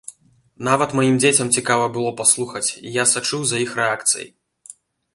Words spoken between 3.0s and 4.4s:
я сачыў за іх рэакцыяй.